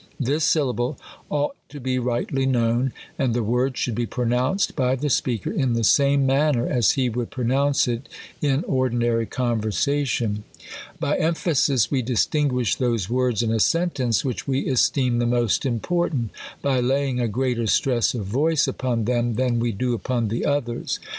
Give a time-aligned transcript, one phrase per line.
[0.19, 0.97] This sylla ble
[1.29, 5.73] ought to be rightly known, and the word should be pronounced by the speaker in
[5.73, 8.09] the same manner as he would pronounce it
[8.41, 10.43] in o^'dj^nary conversation.
[10.99, 15.65] By em phasis, we distinguish those words in a sentence which we esteem the most
[15.67, 16.29] imp<'rtant,
[16.63, 19.35] by laying a greater stress of voice upon then?
[19.35, 20.99] than we do upon the others.